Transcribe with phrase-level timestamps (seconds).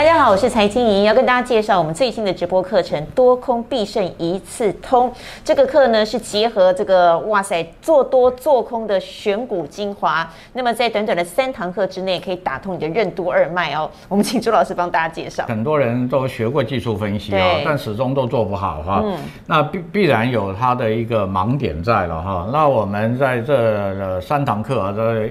[0.00, 5.12] 大家好，我是财经莹，要跟大家介绍我们最新的直播课程——多空必胜一次通。
[5.44, 13.90] 这个课呢是结合这个哇塞做多做空的选股精华，那么在短短的三堂课之内，可以打通你的任督二脉哦。
[14.08, 15.44] 我们请朱老师帮大家介绍。
[15.46, 19.02] 很多人都学过技术分析啊，但始终都做不好哈。
[19.04, 19.18] 嗯。
[19.44, 22.48] 那必必然有他的一个盲点在了哈。
[22.50, 25.28] 那我们在这三堂课啊，这。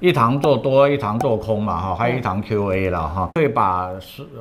[0.00, 3.90] 一堂做多，一堂做空嘛，哈，还有一堂 Q&A 了哈，会把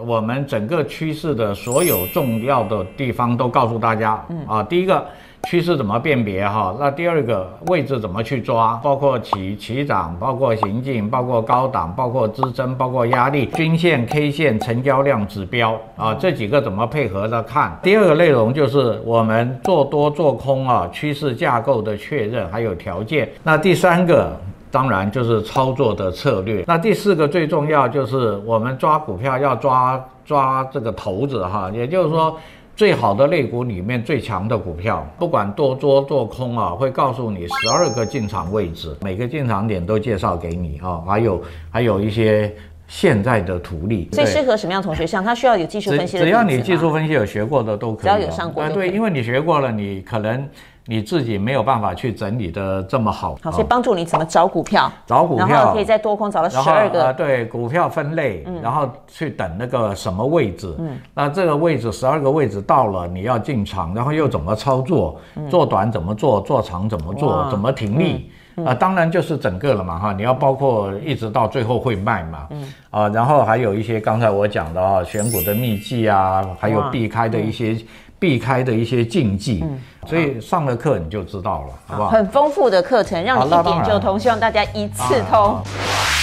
[0.05, 4.23] 我们整个趋势的所有重要的地方都告诉大家。
[4.30, 5.05] 嗯啊，第一个
[5.49, 6.73] 趋势怎么辨别哈？
[6.80, 8.80] 那第二个位置怎么去抓？
[8.82, 17.77] 包括起起涨，包括行进，包括高档，包括支撑，包括压力，均线、K 线、成交量指标啊，这几个怎么配合着看？
[17.84, 23.30] 第二个内容就是我们做多做空啊，趋势架构的确认还有条件。
[23.43, 24.40] 那第三个。
[24.71, 26.63] 当然就是操作的策略。
[26.67, 32.37] 那第四个最重要就是我们抓股票要抓抓这个头子哈，也就是说
[32.75, 42.53] 最好的类股里面最强的股票，不管多多做空啊，会告诉你十二个进场位置，每个进场点都介绍给你啊，还有还有一些
[42.87, 44.07] 现在的图例。
[44.12, 45.05] 最适合什么样同学？
[45.05, 48.03] 上他需要有技术分析的，只要你技术分析有学过的都可以。
[48.03, 48.63] 只要有上过。
[48.63, 50.47] 啊，对，因为你学过了，你可能。
[50.90, 77.78] 你自己没有办法去整理的这么好，好，所以帮助你怎么找股票，找股票，然后可以在多空找到十二个，呃，对，股票分类，嗯，然后去等那个什么位置，嗯，那这个位置十二个位置到了，你要进场，然后又怎么操作，嗯，做短怎么做，做长怎么做，怎么停利，啊，呃，当然就是整个了嘛，哈，你要包括一直到最后会卖嘛，嗯，啊，然后还有一些刚才我讲的啊，选股的秘籍啊，还有避开的一些。
[78.19, 82.09] 避开的一些禁忌，嗯，所以上了课你就知道了，好不好？
[82.09, 85.62] 很丰富的课程，让你一点就通，希望大家一次通。
[85.63, 86.19] 专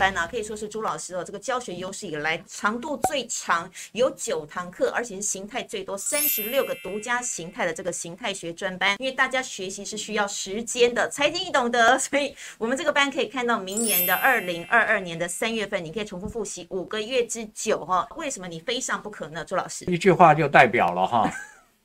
[0.00, 8.96] 班呢、啊，可以说是朱老师哦，这个教学优势以来长度最长，有九堂课，而且是形态最多，三十六个独家形态的这个形态学专班。
[8.98, 18.08] 因为大家学习是需要时间的，财经你懂得，所以我们这个班可以看到明年的二零二二年的三月份，你可以重复复习五个月之久哈。
[18.16, 19.44] 为什么你非上不可呢？
[19.44, 21.30] 朱老师，一句话就代表了哈，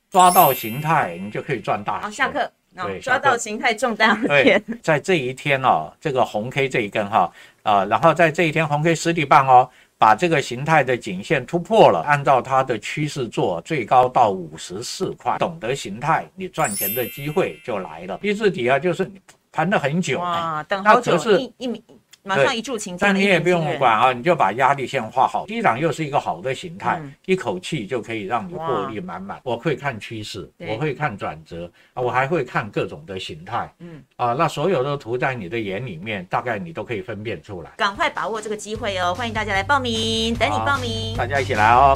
[0.09, 2.01] 抓到形态，你就可以赚大钱。
[2.03, 2.49] 好，下课。
[2.75, 4.61] 对，抓到形态中大钱。
[4.83, 7.31] 在这一天哦，这个红 K 这一根哈。
[7.65, 9.67] 啊、呃，然后在这一天红 K 实体棒哦，
[9.97, 15.37] 把这个形态的颈线突破了，按照它的趋势做，最高到五十四块。
[15.39, 18.19] 懂得形态，你赚钱的机会就来了。
[18.21, 19.19] 一字底啊，就是你
[19.51, 21.83] 盘了很久，哇，等好久，一一米。
[22.25, 25.45] 马上一柱擎天，但你也不用管啊，你就把压力线画好。
[25.45, 29.39] 低档又是一个好的形态，嗯、一口气就可以让你获利满满。
[29.43, 33.71] 我会看趋势，我会看转折啊，我还会看各种的形态。
[33.77, 37.69] 嗯啊，那所有的图在你的眼里面，大概你都可以分辨出来。
[37.77, 39.13] 赶快把握这个机会哦！
[39.13, 41.95] 欢迎大家来报名，等你报名，大家一起来哦。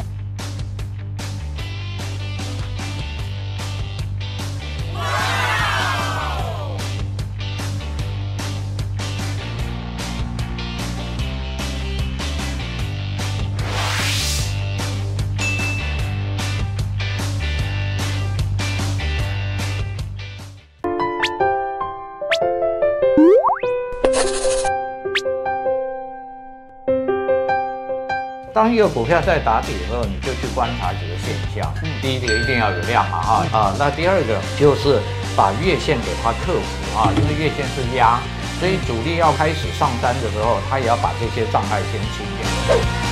[28.59, 31.74] 当一个股票在打底的时候，你就去观察几个现象。
[31.81, 33.74] 嗯，第一个一定要有量嘛，哈啊。
[33.80, 35.00] 那第二个就是
[35.34, 38.20] 把月线给它克服啊，因为月线是压，
[38.59, 42.28] 所以主力要开始上单的时候，他也要把这些障碍先清
[42.68, 43.09] 掉。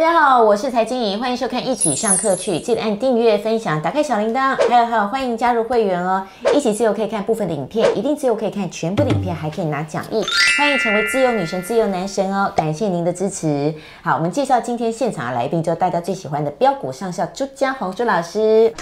[0.00, 6.26] 大家好，我是财经怡，欢迎收看一起上课去，记得按订阅、分享、打开小铃铛，还有还有欢迎加入会员哦！
[6.54, 10.24] 一起自由可以看部分的影片，一定自由可以看全部的影片，还可以拿奖励，
[10.56, 12.50] 欢迎成为自由女神、自由男神哦！
[12.56, 13.74] 感谢您的支持。
[14.00, 18.72] 好，我们介绍今天现场的来宾，就大家最喜欢的标股上校朱家宏朱老师。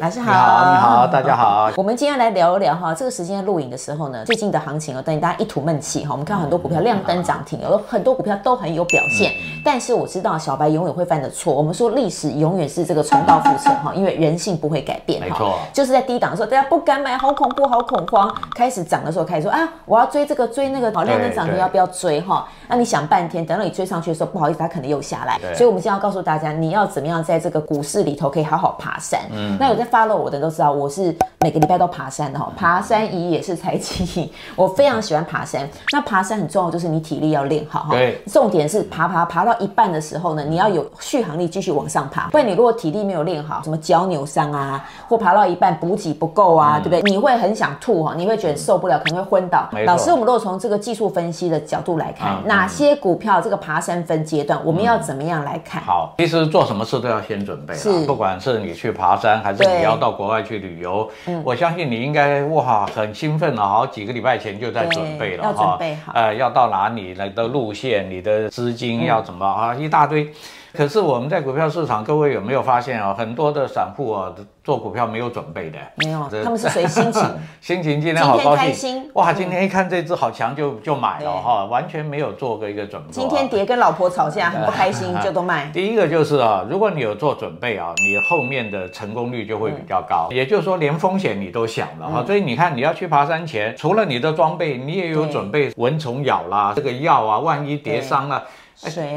[0.00, 1.70] 老师好，你好，大家好。
[1.76, 6.12] 我们今天来聊一聊哈，这个时间录影的时候呢，最近的行情哦，等于大家一吐闷气哈。
[6.12, 9.30] 我们看很多股票亮灯涨停，有很多股票都很有表现。
[9.62, 15.26] 但是我知道小白永远会犯的错，我们说历史永远是这个重蹈覆辙哈，因为人性不会改变哈。
[15.28, 18.34] 没错，就是在低档的时候，大家不敢买，好恐怖，好恐慌。
[18.56, 22.48] 开始涨的时候开始说啊，我要追这个追那个，好亮灯涨停要不要追哈？
[22.68, 25.38] 那你想半天，等到你追上去的时候，不好意思，它可能又下来。
[25.54, 29.20] 所以，我们今天要告诉大家，你要怎么样在这个股市里头可以好好爬山。
[29.30, 32.52] 嗯，那有在 follow 我的都知道，我是每个礼拜都爬山的哈。
[32.56, 35.68] 爬山仪也是财经仪， 我非常喜欢爬山。
[35.92, 37.88] 那爬山很重要，就是你体力要练好哈。
[37.90, 38.22] 对。
[38.26, 42.28] 重点是爬爬爬到一半的时候呢，你要有续航力继续往上爬。
[42.28, 47.10] 不然你如果体力没有练好，什么脚扭伤啊，或爬到一半补给不够啊，嗯、对不对？
[47.10, 49.68] 你会很想吐哈，你会觉得受不了，可能会昏倒。
[49.86, 55.82] 老师，我们如果从这个技术分析的角度来看，嗯、哪些股票这个爬山分阶段，我们要怎么样来看？
[55.82, 57.74] 好，其实做什么事都要先准备。
[57.74, 58.04] 是。
[58.06, 65.48] 不管是你去爬山，还是你要到国外去旅游，嗯，我相信你应该哇很兴奋了，好几个礼拜前就在准备了哈。
[65.50, 66.12] 要准备好。
[66.14, 70.30] 呃，要到哪里来的路线，你的资金要怎么啊，一大堆。
[70.72, 73.12] 可是我们在股票市场，各位有没有发现啊？
[73.12, 74.32] 很多的散户啊，
[74.62, 75.78] 做股票没有准备的。
[75.96, 77.22] 没有，他们是随心情。
[77.60, 79.10] 心情今天好高兴。
[79.14, 83.08] 哇，今天一看这只好强，就就买了哈，完全没有做过一个准备。
[83.10, 85.68] 今天跌跟老婆吵架，很不开心，就都卖。
[85.74, 90.28] 第一个就是啊，如果你有做准备啊，你后面的成功率就会比较高。
[90.30, 92.24] 也就是说，连风险你都想了哈。
[92.24, 98.44] 所以你看，你要去爬山前，除了你的装备，你也有准备蚊虫咬啦，这个药啊，万一跌伤了。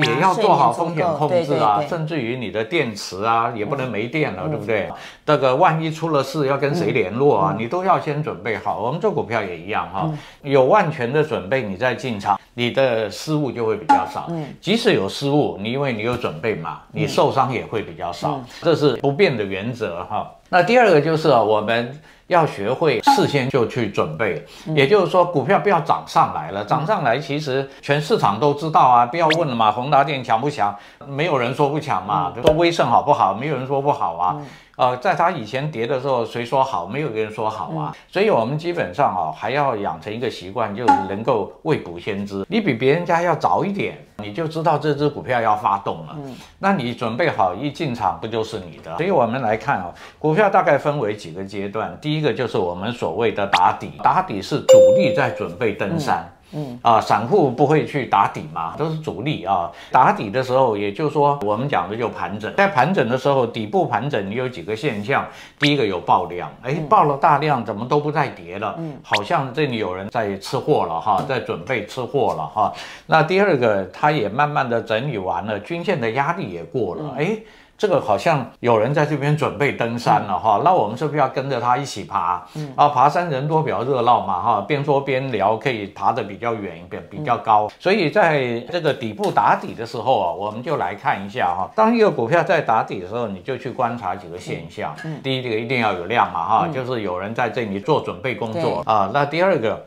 [0.06, 4.90] 也要做好风险控制啊，甚至于你的电池啊，也不能没电了，对不对？
[5.26, 7.56] 这个万一出了事，要跟谁联络啊？
[7.58, 8.82] 你都要先准备好。
[8.82, 10.12] 我们做股票也一样哈，
[10.42, 14.30] 有万全的准备，你再进场，你的失误就会比较少。
[14.60, 20.30] 即使有失误，你因为你有准备嘛，你受伤也会比较少，这是不变的原则哈。
[20.54, 22.00] 那第二个就是啊，我们。
[22.28, 30.74] 要学会事先就去准备，也就是说，股票不要涨上来了，涨上来其实全市场都知道啊，不要问了嘛，宏达电强不强？
[31.06, 33.34] 没有人说不强嘛，说威盛好不好？
[33.34, 34.38] 没有人说不好啊。
[34.76, 36.88] 呃，在它以前跌的时候，谁说好？
[36.88, 37.96] 没有人说好啊。
[38.08, 42.44] 所以我们基本上啊，还要养成一个习惯，就是能够未卜先知。
[42.50, 46.18] 你比别人家要早一点，你就知道这只股票要发动了。
[46.58, 48.98] 那你准备好一进场，不就是你的？
[48.98, 51.96] 所以我们来看啊，股票大概分为几个阶段。
[52.02, 56.24] 第一个就是我们所谓的打底，打底是主力在准备登山。
[56.28, 56.33] 嗯
[56.82, 59.72] 啊，散户不会去打底嘛，都是主力啊。
[59.92, 62.54] 打底的时候，也就是说，我们讲的就盘整。
[62.56, 65.26] 在盘整的时候，底部盘整，你有几个现象。
[65.60, 68.76] 第一个有爆量，哎，爆了大量，怎么都不再跌了？
[68.78, 72.74] 嗯，好像这里有人在吃货了哈，在准备吃货了哈。
[73.08, 77.38] 那第二个，它也慢慢的整理完了，均线的压力也过了，哎。
[77.78, 82.42] 这个好像有人在这边准备登山了哈，那我们是不是要跟着他一起爬？
[82.56, 87.70] 嗯啊，爬山人多比较热闹嘛哈，边说边聊，可以爬得比较远，比比较高。
[87.80, 91.70] 所以在这个底部打底的时候啊，我们就来看一下哈。
[91.76, 94.96] 当一个股票在打底的时候，你就去观察几个现象。
[95.04, 99.10] 嗯，第一个一定要有量嘛哈，就是有人在这里做准备工作啊。
[99.14, 99.84] 那第二个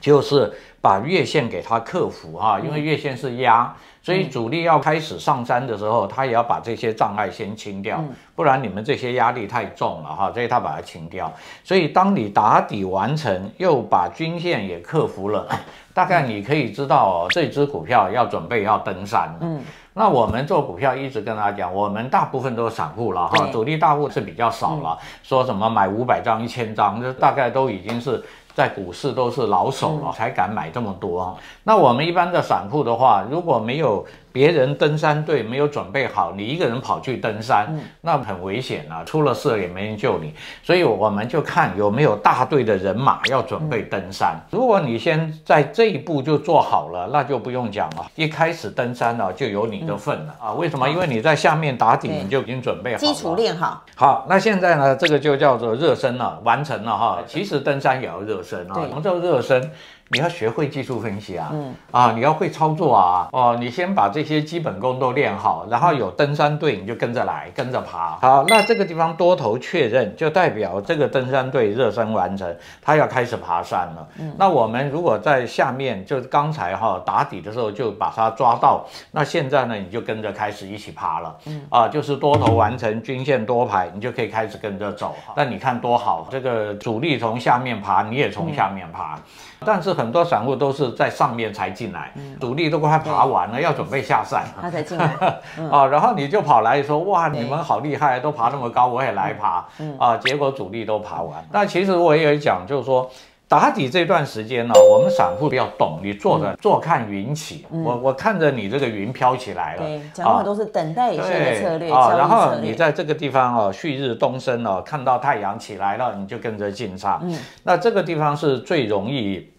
[0.00, 3.74] 就是把月线给它克服哈，因为月线是压。
[4.00, 8.02] 所以主力要开始上山的时候，它也要把这些障碍先清掉，
[8.34, 10.32] 不然你们这些压力太重了哈。
[10.32, 11.30] 所以他把它清掉。
[11.62, 15.46] 所以当你打底完成，又把均线也克服了，
[15.92, 19.38] 大概你可以知道哦，这只股票要准备要登山了。
[19.42, 19.60] 嗯，
[19.92, 24.96] 那我们做股票一直跟大家讲，我们大部分都是散户了哈，主力大户是比较少了。
[25.22, 28.24] 说什么买五百张、一千张，这大概都已经是。
[28.58, 31.38] 在股市都是老手了，才敢买这么多。
[31.62, 39.02] 那我们一般的散户的话，如果没有别人登山队没有准备好，你一个人跑去登山，嗯、那很危险啊！
[39.04, 40.34] 出了事也没人救你。
[40.62, 44.34] 所以我们就看有没有大队的人马要准备登山。
[44.34, 48.06] 嗯、如果你先在这一步就做好了，那就不用讲了。
[48.14, 50.52] 一开始登山了就有你的份了、嗯、啊！
[50.52, 50.88] 为什么？
[50.88, 53.82] 因为你在下面打底，你就已经准备好了，基础练好。
[53.94, 57.18] 好，那现在呢，这个就叫做热身了，完成了哈。
[57.26, 59.70] 其实登山也要热身啊，什么叫热身？
[60.10, 68.16] 你要学会技术分析啊，嗯啊，你要会操作啊，哦，你先把这些基本功都练好，然后有登山队你就跟着来，跟着爬。
[68.22, 74.08] 好，那这个地方多头确认，就代表这个登山队热身完成，他要开始爬山了。
[74.18, 81.36] 嗯，那我们如果在下面，就是刚才哈打底的时候就把它抓到，那现在呢你就跟着开始一起爬了。
[81.44, 85.14] 嗯啊，就是多头完成，均线多排，你就可以开始跟着走。
[85.36, 89.18] 那你看多好，这个主力从下面爬，你也从下面爬。
[89.66, 95.04] 但是很多散户都是在上面才进来，主力都快爬完了，要准备下山， 他才进来。
[95.72, 99.66] 啊，然后你就跑来说，哇，你们好厉害，都爬那么高，我也来爬。
[99.98, 101.44] 啊，结果主力都爬完。
[101.50, 103.10] 但其实我也有讲，就是说
[103.48, 119.50] 打底这段时间呢，我们散户比较懂，你坐着坐看云起，我我看着你这个云飘起来了，对，讲的都是等待一些的策略啊，然后你在这个地方哦，旭日东升哦，看到太阳起来了，你就跟着进场，嗯，那这个地方是最容易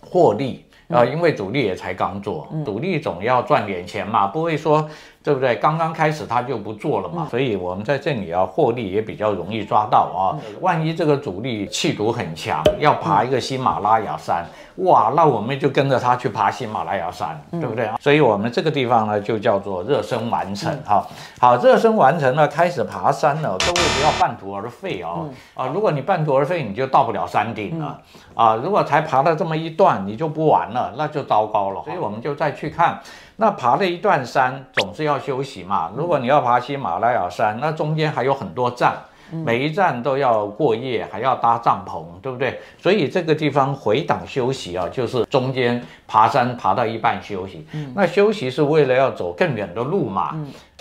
[0.00, 4.88] 获利，啊，因为主力也才刚做，主力总要赚点钱嘛，不会说。
[5.22, 5.54] 对不对？
[5.56, 10.34] 刚刚开始他就不做了嘛，所以我们在这里啊获利也比较容易抓到啊。
[10.60, 14.44] 万一这个主力气度很强，要爬一个喜马拉雅山，
[14.76, 17.88] 哇，那我们就跟着他去爬喜马拉雅山，对不对？
[18.00, 21.06] 所以我们这个地方呢就叫做热身完成哈。
[21.38, 25.28] 好，热身完成了，开始爬山了，各位不要半途而废哦。
[25.54, 28.00] 啊，如果你半途而废，你就到不了山顶了
[28.34, 28.56] 啊。
[28.56, 31.82] 如果才爬了这么一段，你就不玩了，那就糟糕了。
[31.84, 32.98] 所以我们就再去看。
[33.36, 35.90] 那爬了一段山，总是要休息嘛。
[35.96, 38.94] 如果你要爬喜马拉雅山，那中间还有很多站，
[39.30, 42.60] 每一站都要过夜，还要搭帐篷，对不对？
[42.78, 47.66] 所以这个地方回档休息啊，就是中间爬山爬到一半休息。
[47.94, 50.36] 那休息是为了要走更远的路嘛。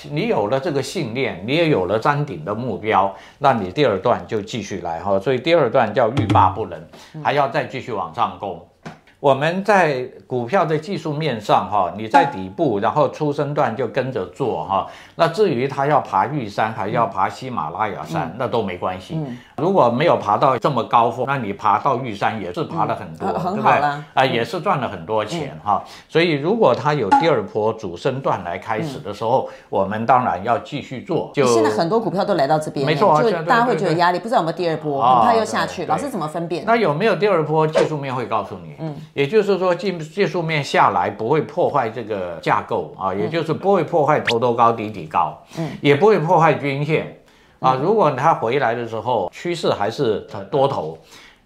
[0.10, 5.20] 你有了这个信念，你也有了山顶的目标，那你第二段就继续来哈。
[5.20, 6.88] 所以第二段叫欲罢不能，
[7.24, 8.68] 还要再继续往上攻。
[9.22, 14.88] 我们在股票的技术面上，哈，你在底部，然后初升段就跟着做，哈。
[15.16, 19.16] 那至于他要爬玉山，还要爬喜马拉雅山，那都没关系。
[19.58, 23.72] 如果没有爬到这么高峰，那你爬到玉山也是爬了很多，对不对？
[24.16, 25.84] 啊，也是赚了很多钱，哈。
[26.10, 31.30] 所以如果他有第二波主升段来开始的时候，我们当然要继续做。
[31.32, 35.86] 就现在很多股票都来到这边，没错，就大家会觉得压力，不知道有没有第二波，很怕又下去。
[35.86, 36.64] 老师怎么分辨？
[36.66, 37.68] 那有没有第二波？
[37.68, 38.74] 技术面会告诉你。
[38.80, 38.96] 嗯。
[39.14, 47.20] 也就是说，技技术面下来不会破坏这个架构啊，也就是不会破坏头头高底底高，嗯，也不会破坏均线
[47.60, 47.74] 啊。
[47.74, 50.98] 如果它回来的时候趋势还是多头，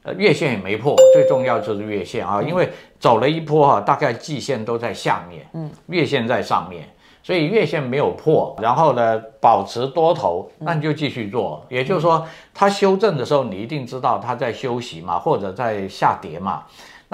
[0.03, 2.69] 呃，月线也没破，最重要就是月线啊，因为
[2.99, 6.87] 走了一波哈，大概季线都在下面，嗯，月线在上面，
[7.23, 11.65] 所以月线没有破，然后呢保持多头，那你就继续做。
[11.69, 16.63] 也就是说，它修正的时候，你一定知道它在休息嘛，或者在下跌嘛。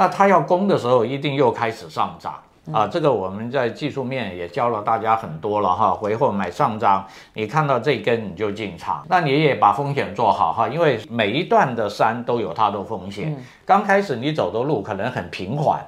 [0.02, 2.34] 那它要攻的时候，一定又开始上涨
[2.74, 2.88] 啊！
[2.88, 5.92] 这个我们在技术面也教了大家很多了哈。
[5.92, 7.06] 回后买上涨，
[7.36, 13.38] 你看到这根你就进场，那你也把风险做好哈，因为每一段的山都有它的风险。
[13.64, 15.80] 刚开始你走的路可能很平缓，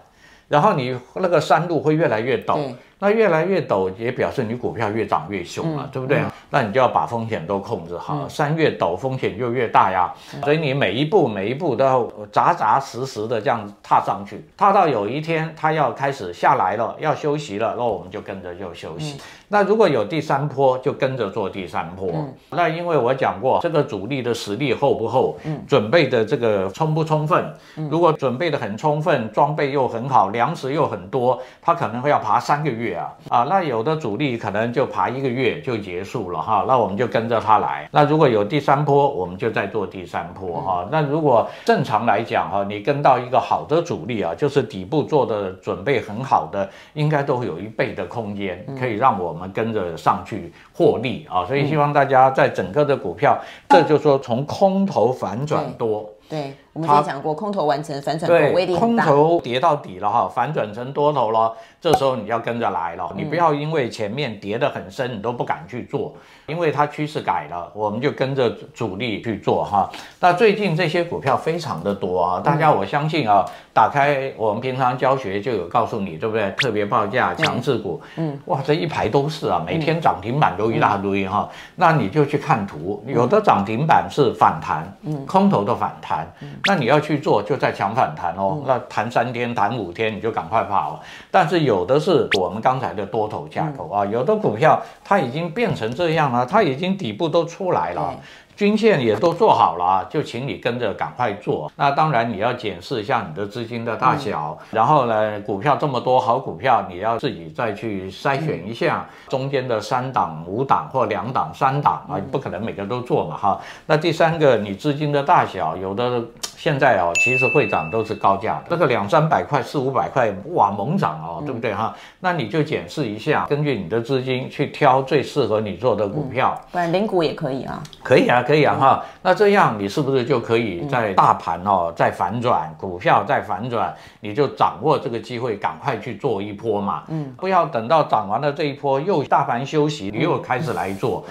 [0.47, 2.71] 然后你那个山路会越来越陡。
[3.03, 6.19] 那越来越陡，也表示你股票越涨越凶了，嗯、对不对？
[6.19, 10.09] 嗯、那你就要把风险都控制好，嗯、山越陡风险就越大呀。
[10.33, 19.17] 嗯、所以你每一步每一步都要扎扎实实的这样踏上去，踏到有一天它要开始下来了，要休息了，那我们就跟着就休息。
[19.17, 19.19] 嗯、
[19.49, 22.09] 那如果有第三波，就跟着做第三波。
[22.13, 27.53] 嗯、那因为我讲过，这个主力的实力厚不厚，嗯、准备的这个充不充分？
[27.75, 32.92] 嗯、如果准备的很充分，装备又很好，粮食又很多，他可能会要爬三个月。
[32.93, 37.87] 啊，那有的主力可能就爬一个月就结束了哈，那我们就跟着他来。
[37.91, 40.87] 那如果有第三波，我们就再做第三波哈。
[40.91, 51.45] 那如果正常来讲哈，你跟到一个好的主力啊，就是底部做的准备很好的，应该都会有一倍的空间，可以让我们跟着上去获利啊。
[51.45, 53.37] 所以希望大家在整个的股票，
[53.69, 56.09] 这就是说从空头反转多。
[56.29, 58.79] 对，我们之前讲过，空头完成反转多威力大。
[58.79, 63.11] 空头跌到底了哈，反转成多头了，这时候你要跟着来了。
[63.13, 69.91] 你不要因为前面跌得很深，你都不敢去做，因为它趋势改了，我们就跟着主力去做哈。
[70.21, 76.49] 那最近这些股票非常的多啊，大家我相信啊，打开我们平常教学就有告诉你，对不对？
[76.51, 81.49] 特别报价强势股，嗯，哇，这一排都是啊，每天涨停板都一大堆哈。
[81.75, 86.25] 那你就去看图，有的涨停板是反弹，嗯，空头的反弹。
[86.63, 88.63] 那你要去做，就在抢反弹哦。
[88.65, 91.01] 那弹三天、弹五天，你就赶快跑。
[91.29, 98.15] 但是有的是我们刚才的多头架构啊，有的股票它已经变成这样了，它已经底部都出来了。
[98.55, 101.71] 均线也都做好了，就请你跟着赶快做。
[101.75, 113.59] 那当然你要检视一下你的资金的大小，嗯、然后呢，股票这么多好股票，你要自己再去筛选一下中间的三档、五档或两档、三档啊，不可能每个都做嘛哈。
[113.87, 116.23] 那第三个，你资金的大小，有的
[116.55, 121.95] 现在哦，其实会涨都是高价的，这个两三百块、四五百块，哇，猛涨哦，对不对哈？
[122.19, 128.42] 那你就检视一下，根据你的资金去挑最适合你做的股票，不然零股也可以啊，可以啊。
[128.43, 137.03] 可以啊哈，那这样你是不是就可以在大盘哦再反转，股票再反转，你就掌握这个机会，赶快去做一波嘛。
[137.07, 141.23] 嗯，不要等到涨完了这一波又大盘休息，你又开始来做，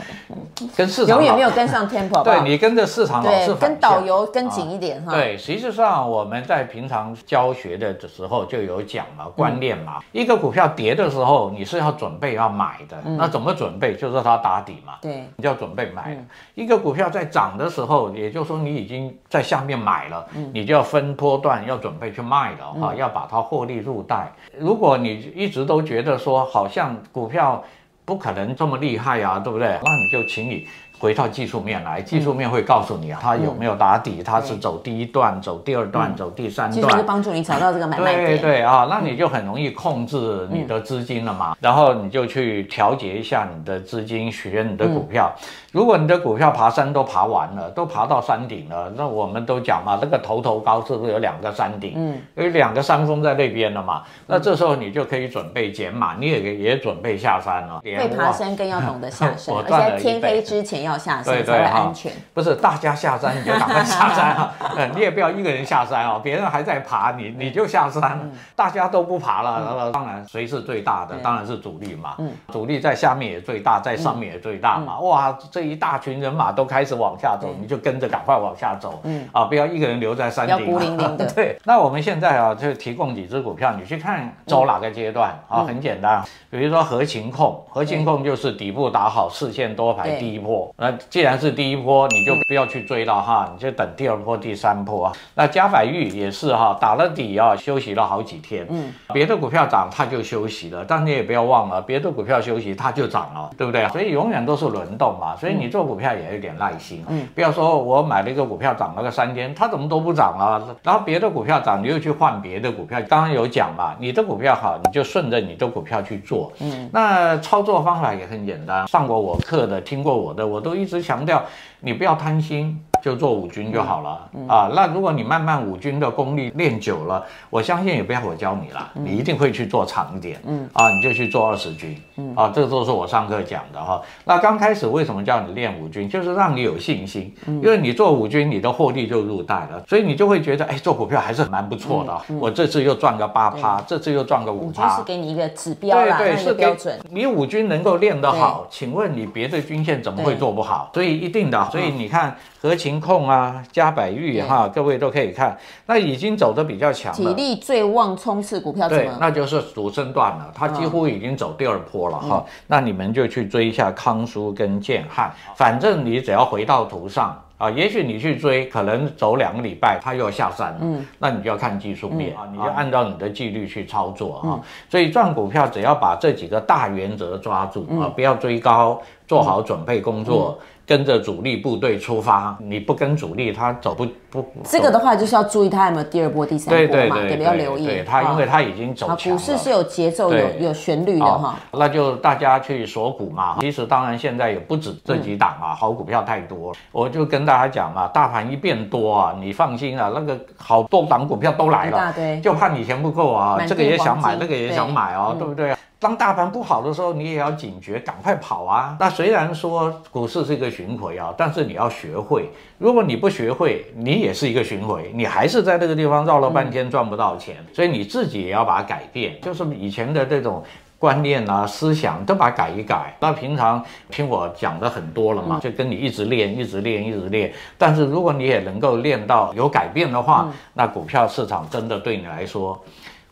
[0.74, 2.22] 跟市场永远没有跟上 tempo。
[2.22, 5.12] 对，你跟着市场老是跟导游跟紧一点哈。
[5.12, 13.94] 对，实际上我们在平常教学的时候就有讲了观念嘛，一个股票跌的时候你是要准备要买的，那怎么准备？
[13.94, 14.94] 就是它打底嘛。
[15.02, 16.16] 对，你就要准备买。
[16.54, 17.01] 一个股票。
[17.02, 24.32] 票在涨的时候，也就是说你已经在下面买了，你就要分波段要准备去卖了哈，要把它获利入袋。
[24.56, 27.62] 如果你一直都觉得说好像股票
[28.04, 29.66] 不可能这么厉害啊，对不对？
[29.68, 30.66] 那你就请你。
[31.02, 38.26] 回到技术面来，技术面会告诉你啊，它有没有打底，它是走第一段、走第二段、走第三段，技术就帮助你找到这个买卖点。
[38.26, 45.34] 对对啊，那你就很容易控制你的资金了嘛，然后你就去调节一下你的资金，选你的股票。
[45.72, 51.94] 如果你的股票爬山都爬完了，都爬到山顶了，那我们都讲嘛，那个头头高是不是有两个山顶？
[51.96, 54.04] 嗯，有两个山峰在那边了嘛。
[54.28, 57.80] 那这时候你就可以准备减码，你也也准备下山了。
[57.82, 60.91] 会爬山更要懂得下山， 而且在天黑之前要。
[60.98, 64.52] 下山才会安全，不是大家下山你就赶快下山啊！
[64.94, 71.16] 你也不要一个人下山啊，别人还在爬，你你就下山，大家都不爬了，然后当然谁是最大的？
[71.22, 72.16] 当然是主力嘛，
[72.52, 74.98] 主力在下面也最大，在上面也最大嘛。
[75.00, 79.28] 哇，这一大群人马都开始往下走，你就跟着赶快往下走，嗯。
[79.32, 81.26] 啊，不要一个人留在山顶，孤零零的。
[81.34, 85.32] 对，那我们现在啊，就提供几只股票，你去看走哪个阶段。
[85.48, 85.64] 啊？
[85.66, 90.74] 很简单，比如说合情控，合情控就是底部打好，四线多排第一波。
[90.82, 95.12] 那既然是第一波，你就不要去追了哈，你就等第二波、第三波啊。
[95.36, 98.66] 那加百玉也是哈，打了底啊，休息了好几天。
[98.68, 103.86] 嗯，别的股票涨，它就休息了，但你也不要忘了，别的股票休息，它就涨了，对不对？
[103.90, 105.36] 所以永远都是轮动嘛。
[105.36, 107.04] 所以你做股票也有点耐心。
[107.08, 110.60] 嗯，不要说我买了一个股票涨了个三天，它怎么都不涨啊？
[110.82, 113.00] 然后别的股票涨，你又去换别的股票。
[113.08, 116.52] 刚刚有讲嘛，你的股票好，你就顺着你的股票去做。
[116.58, 121.02] 嗯，那操作方法也很简单，上过我课的，听过我的，我都我一直。
[121.02, 121.44] 强调
[121.80, 122.80] 你不要贪心。
[123.02, 124.70] 就做五军就好了、嗯嗯、啊。
[124.74, 130.40] 那如果你慢慢五军的功力练久了，我相信也不要我教你了，嗯、你一定会去做长一点。
[130.46, 132.00] 嗯啊，你就去做二十军。
[132.16, 134.00] 嗯啊，这个都是我上课讲的哈。
[134.24, 142.34] 那刚开始为什么叫你练五军，就是让你有信心，嗯、因为你做五军，你的获利就入袋了，所以你就会觉得，哎，做股票还是蛮不错的。
[142.38, 144.96] 我这次又赚个八趴，这次又赚个五趴。
[144.96, 147.00] 是给你一个指标啦，对对，是标准。
[147.10, 150.90] 你五军能够练得好，请问你别的均线怎么会做不好？
[150.92, 153.62] 所以一定的，所以你看合勤控啊。
[153.72, 157.16] 嘉百玉哈，各位都可以看，那已经走的比较强了。
[157.16, 162.44] 体力最旺冲刺股票，对，那就是主升段了，它几乎已经走第二波了哈。
[162.66, 174.60] 那你们就去追一下康舒跟建汉，反正你只要回到图上啊，也许你去追，可能走两个礼拜它又要下山了，嗯，那你就要看技术面啊，你就按照你的纪律去操作啊。
[174.90, 180.58] 所以赚股票只要把这几个大原则抓住啊，不要追高，做好准备工作。
[180.86, 184.44] 跟着主力部队出发，你不跟主力，他走不不。
[184.64, 187.86] 这个的话就是要注意他有没有第二波、第三波嘛，对不，要留意。
[187.86, 189.38] 对他，因为他已经走强了。
[189.38, 191.56] 股市是有节奏、有有旋律的哈。
[191.72, 193.56] 那就大家去锁股嘛。
[193.60, 196.74] 其实当然现在也不止这几档啊，好股票太多。
[196.90, 205.74] 我就跟大家讲嘛，大盘一变多啊，你放心啊，那个好多档股票都来了，就怕你钱不够啊，这个也想买，那个也想买哦，对不对？
[206.02, 208.96] 当大盘不好的时候，你也要警觉，赶快跑啊！
[208.98, 212.50] 那虽然说股市是一个巡回啊，但是你要学会。
[212.76, 217.54] 如果你不学会，你也是一个巡回，你还是在这个地方绕了半天赚不到钱。
[217.60, 220.60] 嗯、所以你自己也要把它改变，就是以前的这种
[220.98, 223.14] 观念啊、思想都把它改一改。
[223.20, 227.52] 那平常听我讲的很多了嘛，就跟你一直练、一直练、一直练。
[227.78, 232.76] 但是如果你也能够练到有改变的话，嗯、那股票市场真的对你来说。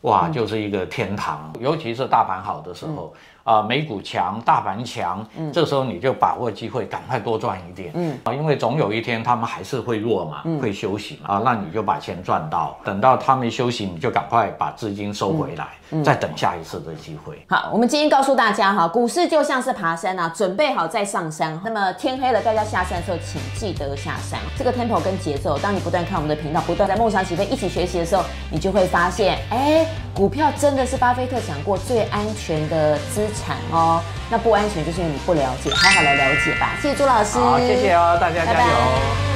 [0.01, 3.13] 哇，就是一个天堂，尤其是大盘好的时候。
[3.43, 17.45] 啊，美股强，大盘强，嗯，这时候你就把握机会，赶快多赚一点，嗯，啊，因为总有一天他们还是会弱嘛，嗯，会休息嘛，啊，那你就把钱赚到，等到他们休息，你就赶快把资金收回来，嗯，再等下一次的机会。
[17.49, 21.59] 好，我们今天告诉大家哈，股市就像是爬山啊，准备好再上山。
[21.63, 24.39] 那么天黑了，大家下山的时候，请记得下山。
[24.57, 36.75] 这个 tempo 跟节奏，当你不断看我们的频道，不断在梦想起飞一起学习的时候，你就会发现，哎，股票真的是巴菲特讲过最安全的资产哦，那不安全就是因为你不了解，好好来了解吧。
[36.81, 38.57] 谢谢朱老师，好，谢谢哦，大家加油。
[38.57, 39.30] 拜拜。